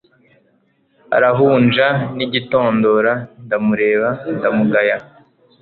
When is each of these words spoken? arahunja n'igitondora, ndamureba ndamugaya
arahunja 1.15 1.87
n'igitondora, 2.17 3.13
ndamureba 3.45 4.09
ndamugaya 4.35 4.97